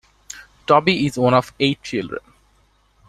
[0.65, 2.21] Toby is one of eight children.